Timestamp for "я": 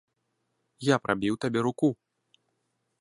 0.87-0.95